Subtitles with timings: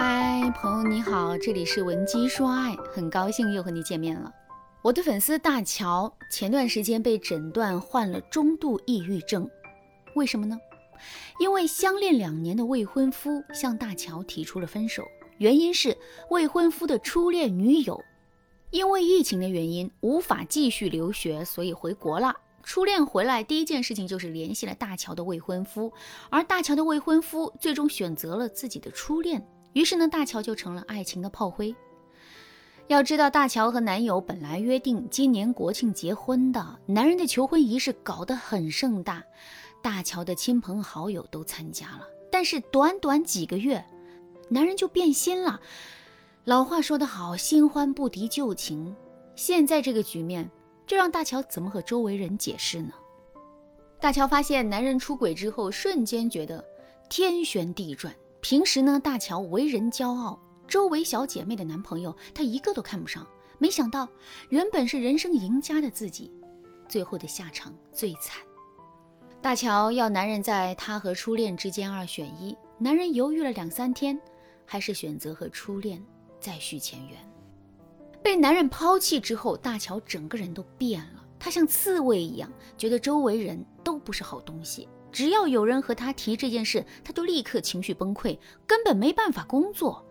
[0.00, 4.32] 嗨，朋友你好，这里是文姬说爱，很高兴又和你见面了。
[4.80, 9.50] 我的粉丝大乔前段时间被诊断患了中度抑郁症，
[10.14, 10.56] 为什么呢？
[11.40, 15.02] 因为相恋两年的未婚夫向大乔提出了分手，
[15.38, 15.98] 原因是
[16.30, 18.00] 未婚夫的初恋女友
[18.70, 22.32] 因为疫情的原因无法继续留学，所以回国了。
[22.62, 25.92] 初恋回来第一件事情就是联系了大乔的未婚夫，
[26.30, 31.74] 而大乔的未婚夫最终选择了自己的初恋，于是呢，大乔就成了爱情的炮灰。
[32.86, 39.22] 要知道，大乔和男友本来约定今年国庆结婚的，男人的求婚仪式搞得很盛大，
[39.82, 42.08] 大乔的亲朋好友都参加了。
[42.32, 43.84] 但是短短几个月，
[44.48, 45.60] 男人就变心了。
[46.44, 48.96] 老话说得好，新欢不敌旧情。
[49.36, 50.50] 现在这个局面，
[50.86, 52.92] 这让大乔怎么和周围人解释呢？
[54.00, 56.64] 大乔发现男人出轨之后，瞬间觉得
[57.10, 58.14] 天旋地转。
[58.40, 60.38] 平时呢，大乔为人骄傲。
[60.66, 63.26] 周围小姐妹的男朋友，她一个都看不上。
[63.58, 64.06] 没想到，
[64.50, 66.30] 原本是人生赢家的自己，
[66.86, 68.36] 最后的下场最惨。
[69.40, 74.20] 大乔要男人在她和初恋之间二选一，男人犹豫了两三天，
[74.66, 76.04] 还是选择和初恋
[76.38, 77.18] 再续前缘。
[78.22, 84.86] 被男人抛弃之后，大乔整个人都变了，她像刺猬一样，觉得周围人都不是好东西。
[85.10, 90.04] 只要有人和他提这件事，他就立刻情绪崩溃，根本没办法工作。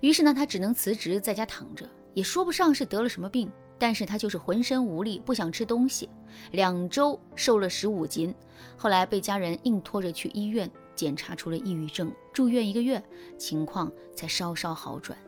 [0.00, 6.08] 于是呢，他只能辞职在家躺着，也说不上是得了什么病，但是他就是浑身无力，不想吃东西。
[6.52, 8.34] 两周瘦了十五斤，
[8.76, 13.02] 后来被家人硬拖着去医院检查出了抑郁症，住院一个月，
[13.36, 15.18] 情况才稍稍好转。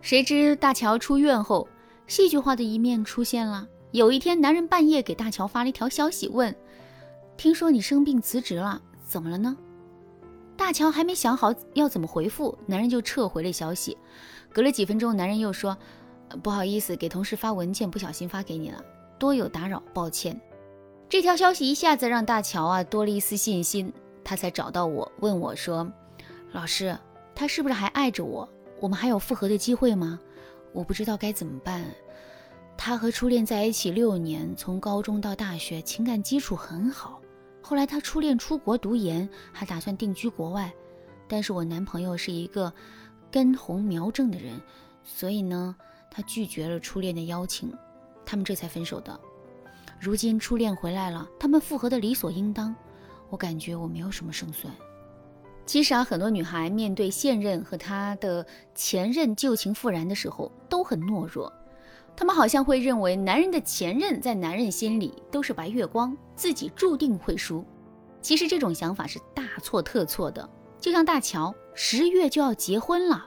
[0.00, 1.68] 谁知大乔出院后，
[2.06, 3.66] 戏剧化的一面出现了。
[3.92, 6.54] 有一天，男人半夜给大乔发了一条消息，问。
[7.36, 9.56] 听说你生病辞职了，怎么了呢？
[10.56, 13.96] 大乔还没想好要怎么回复，男人就撤回了消息。
[14.52, 15.76] 隔了几分钟，男人又说
[16.42, 18.84] ：“不好意思，给同事发文件不小心发给你了，
[19.18, 20.38] 多有打扰，抱歉。”
[21.08, 23.92] 这条消息一下子让大乔啊多了一丝信心，
[24.22, 25.90] 他才找到我，问我说
[26.52, 26.96] ：“老师，
[27.34, 28.48] 他是不是还爱着我？
[28.78, 30.20] 我们还有复合的机会吗？
[30.72, 31.84] 我不知道该怎么办。”
[32.76, 37.20] 他和初恋在一起六年，从高中到大学，情感基础很好。
[37.62, 40.70] 后来他初恋出国读研，还打算定居国外，
[41.28, 42.70] 但是我男朋友是一个
[43.30, 44.60] 根红苗正的人，
[45.04, 45.74] 所以呢，
[46.10, 47.72] 他拒绝了初恋的邀请，
[48.26, 49.18] 他们这才分手的。
[50.00, 52.74] 如今初恋回来了，他们复合的理所应当，
[53.30, 54.74] 我感觉我没有什么胜算。
[55.64, 58.44] 其实啊，很多女孩面对现任和她的
[58.74, 61.50] 前任旧情复燃的时候，都很懦弱。
[62.16, 67.64] 他们好像会认为男人的前任在男人心里都是白月光，自己注定会输。
[68.20, 70.48] 其实这种想法是大错特错的。
[70.78, 73.26] 就像大乔十月就要结婚了，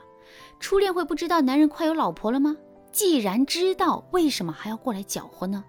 [0.60, 2.56] 初恋会不知道男人快有老婆了吗？
[2.92, 5.64] 既然知道，为什么还要过来搅和呢？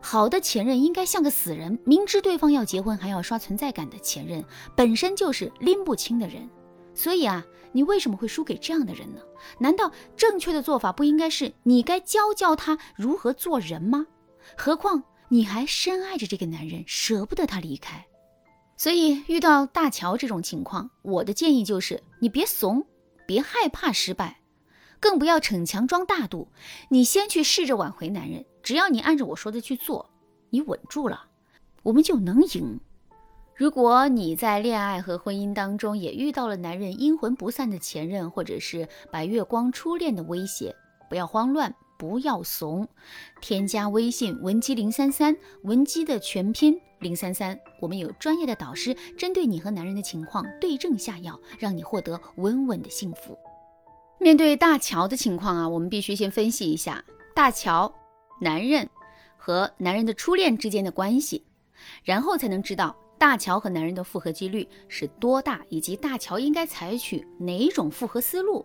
[0.00, 4.44] 好的前任应该像个死人，明知对方要结婚还要刷存在感的前任，
[4.76, 6.48] 本身就是拎不清的人。
[6.94, 7.44] 所以啊。
[7.72, 9.20] 你为什么会输给这样的人呢？
[9.60, 14.08] 难道正确的做法不应该是你该教教他如何做人吗？
[14.56, 18.04] 何况你还深爱着这个男人，舍不得他离开。
[18.76, 22.84] 所以遇到大乔这种情况，我的建议就是你别怂，
[23.24, 24.40] 别害怕失败，
[24.98, 26.48] 更不要逞强装大度。
[26.88, 30.10] 你先去试着挽回男人，只要你按照我说的去做，
[30.50, 31.26] 你稳住了，
[31.84, 32.80] 我们就能赢。
[33.60, 40.74] 如果你在恋爱和婚姻当中也遇到了男人阴魂不散的前任，或者是白月光初恋的威胁，
[41.10, 42.88] 不要慌乱，不要怂，
[43.42, 53.38] 添加微信文姬零三三，文姬的全拼零三三，我们有专业的导师针对你和男人的情况对症下药，让你获得稳稳的幸福。
[54.18, 57.04] 面对大乔的情况啊，我们必须先分析一下
[57.34, 57.94] 大乔
[58.40, 58.88] 男人
[59.36, 61.44] 和男人的初恋之间的关系，
[62.02, 62.96] 然后才能知道。
[63.20, 68.64] 大乔和男人的复合几率是多大，以及大乔应该采取哪种复合思路？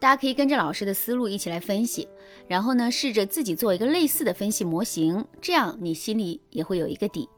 [0.00, 2.08] 大家可以跟着老师的思路一起来分析，
[2.48, 7.28] 然后呢，试着自己做一个类似的分析模型，这样你心里也会有一个底。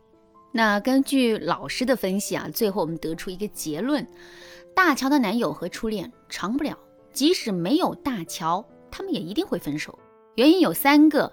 [0.52, 4.06] 那根据老师的分析啊，最后我们得出一个结论：
[4.74, 6.78] 大乔的男友和初恋长不了，
[7.12, 9.98] 即使没有大乔，他们也一定会分手。
[10.36, 11.30] 原因有三个：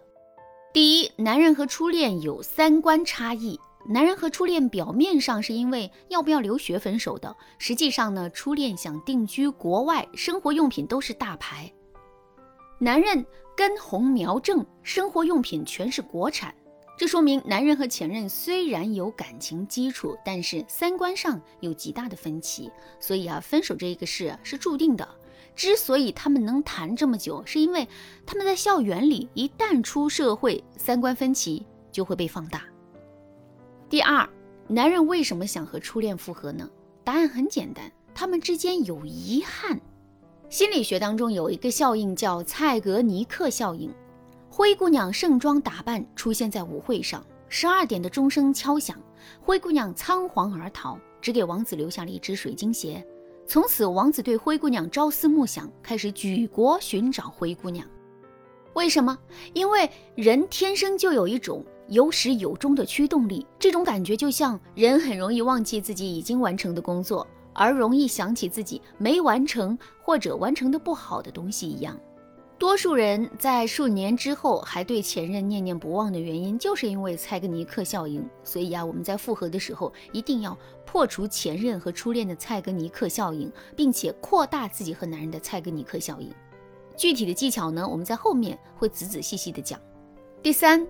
[0.73, 3.57] 第一，男人和初恋有三观差异。
[3.91, 11.73] 男人和初恋表面上是因为要不要留学分手的，实际上呢，初恋想定居国外，生活用品都是大牌。
[12.77, 13.25] 男人
[13.57, 16.53] 根红苗正，生活用品全是国产，
[16.99, 25.09] 这说明男人和前任虽然有感情基础，但是三观上有极大的分歧，所以啊，分手这一个事是注定的。
[25.55, 27.87] 之所以他们能谈这么久，是因为
[28.23, 32.63] 他们在校园里，一旦出社会，三观分歧就会被放大。
[33.89, 34.29] 第二，
[34.67, 36.69] 男人为什么想和初恋复合呢？
[37.03, 39.81] 答案很简单，他们之间有遗憾。
[40.47, 43.91] 心理学当中有一个效应叫蔡格尼克效应。
[44.47, 48.95] 灰姑娘盛装打扮出现在舞会上，十二点的钟声敲响，
[49.41, 53.03] 灰姑娘仓皇而逃，只给王子留下了一只水晶鞋。
[53.47, 57.87] 从此，王子对灰姑娘朝思暮想，开始举国寻找灰姑娘。
[58.75, 59.17] 为什么？
[59.53, 61.65] 因为人天生就有一种。
[61.89, 71.99] 有始有终的驱动力，这种感觉就像人很容易忘记自己已经完成的工作，而容易想起自己没完成或者完成的不好的东西一样。
[72.59, 78.23] 多数人在数年之后还对前任念念不忘的原因，就是因为蔡格尼克效应。
[78.43, 80.55] 所以啊，我们在复合的时候一定要
[80.85, 86.29] 破除前任和初恋的蔡格尼克效应，并且扩大自己和男人的蔡格尼克效应。
[86.95, 89.79] 具体的技巧呢，我们在后面会仔仔细细的讲。
[90.43, 90.85] 第三。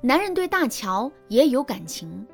[0.00, 2.24] 男人对大乔也有感情，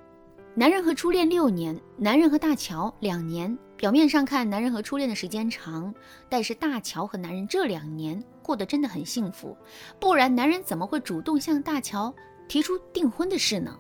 [0.55, 3.57] 男人和初恋六年，男人和大乔两年。
[3.77, 5.93] 表面上看，男人和初恋的时间长，
[6.29, 9.57] 但是大乔和男人这两年过得真的很幸福，
[9.99, 12.15] 不然男人怎么会主动向大乔
[12.47, 13.77] 提出订婚的事呢？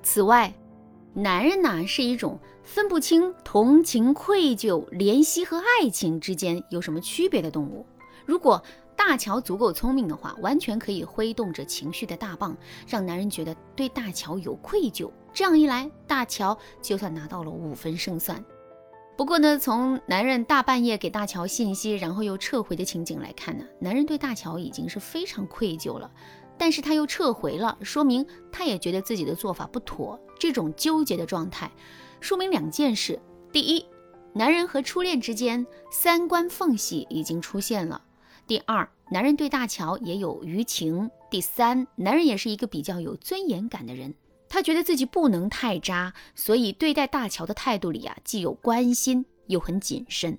[0.00, 0.52] 此外，
[1.12, 7.84] 男人呢是一种分不清同情、愧疚、怜惜和爱情之间有什么区别的动物。
[8.24, 8.62] 如果
[8.98, 12.54] 大乔足够聪明的话，完全可以挥动着情绪的大棒，
[12.86, 15.08] 让男人觉得对大乔有愧疚。
[15.32, 18.44] 这样一来，大乔就算拿到了五分胜算。
[19.16, 26.10] 不过呢，从男人大半夜给大乔信息，然后又撤回的情景来看呢，男人对大乔已经是非常愧疚了。
[26.58, 30.20] 但是他又撤回了，说明他也觉得自己的做法不妥。
[30.40, 31.70] 这种纠结的状态，
[32.20, 33.18] 说明两件事：
[33.52, 33.86] 第一，
[34.34, 38.02] 男人和初恋之间三观缝隙已经出现了。
[38.48, 41.10] 第二，男人对大乔也有余情。
[41.30, 44.14] 第三，男人也是一个比较有尊严感的人，
[44.48, 50.38] 他觉得自己不能太渣，所以对待大乔的态度里啊，既有关心，又很谨慎。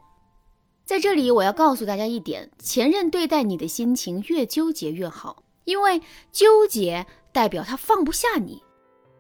[0.86, 6.02] 在这里，我要告诉大家一点：前任对待你的心情越纠结越好，因为
[6.32, 8.60] 纠结代表他放不下你。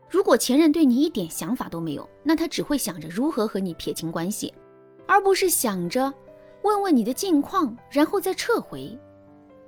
[0.10, 4.52] 如果前任对你一点想法都没有，那他只会想着如何和你撇清关系，
[5.06, 6.12] 而不是想着。
[6.62, 8.98] 问问你的近况，然后再撤回。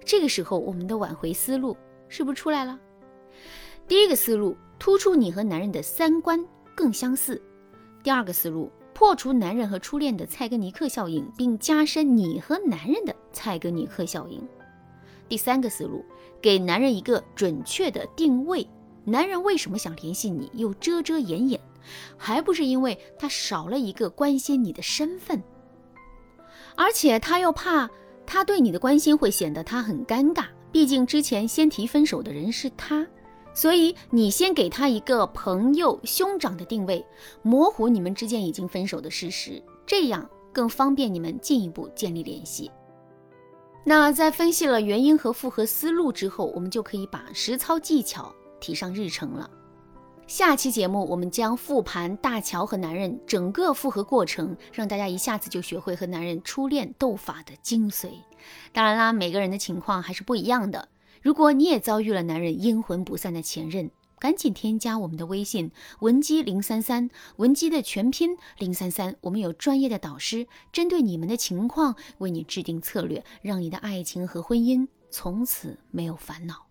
[0.04, 1.78] 这个时候，我们的挽回思路
[2.10, 2.80] 是不是出来了？
[3.88, 6.46] 第一个思路，突出你和男人的三观
[6.76, 7.36] 更相似；
[8.04, 14.42] 第二个思路，破除男人和初恋的蔡格尼克效应，并加深你和男人的蔡格尼克效应；
[15.30, 16.04] 第三个思路，
[16.42, 18.68] 给男人一个准确的定位：
[19.06, 21.62] 男人为什么想联系你，又遮遮掩掩，
[22.18, 25.42] 还不是因为他少了一个关心你的身份？
[26.76, 27.90] 而且他又怕
[28.26, 33.06] 他对你的关心会显得他很尴尬，毕竟之前先提分手的人是他，
[33.54, 37.06] 所以你先给他一个朋友、兄长的定位，
[37.42, 42.72] 模糊你们之间已经分手的事实，这样更方便你们进一步建立联系。
[43.84, 49.50] 那在分析了原因和复合思路之后，我们就可以把实操技巧提上日程了。
[50.32, 58.12] 下期节目我们将复盘大乔和男人整个复合过程，让大家一下子就学会和男人初恋斗法的精髓。
[58.72, 60.88] 当然啦，每个人的情况还是不一样的。
[61.22, 65.70] 如果你也遭遇了男人阴魂不散的前任，赶紧添加我们的微信
[66.00, 76.71] 文姬零三三，文姬的全拼零三三，我们有专业的导师针对你们的情况为你制定策略，让你的爱情和婚姻从此没有烦恼。